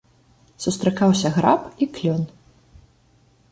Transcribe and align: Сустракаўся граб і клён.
Сустракаўся 0.65 1.31
граб 1.37 1.61
і 1.85 1.91
клён. 1.99 2.27